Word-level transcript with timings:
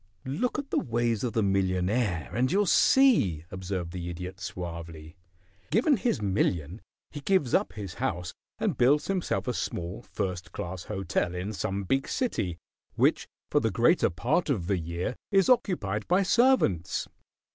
"Look 0.25 0.57
at 0.57 0.71
the 0.71 0.79
ways 0.79 1.23
of 1.23 1.33
the 1.33 1.43
millionaire 1.43 2.31
and 2.33 2.51
you'll 2.51 2.65
see," 2.65 3.45
observed 3.51 3.91
the 3.91 4.09
Idiot, 4.09 4.39
suavely. 4.39 5.15
"Given 5.69 5.95
his 5.97 6.23
million 6.23 6.81
he 7.11 7.19
gives 7.21 7.53
up 7.53 7.73
his 7.73 7.93
house 7.93 8.33
and 8.57 8.79
builds 8.79 9.05
himself 9.05 9.47
a 9.47 9.53
small, 9.53 10.01
first 10.01 10.53
class 10.53 10.85
hotel 10.85 11.35
in 11.35 11.53
some 11.53 11.83
big 11.83 12.07
city, 12.07 12.57
which 12.95 13.27
for 13.51 13.59
the 13.59 13.69
greater 13.69 14.09
part 14.09 14.49
of 14.49 14.65
the 14.65 14.79
year 14.79 15.15
is 15.31 15.49
occupied 15.49 16.07
by 16.07 16.23
servants. 16.23 17.07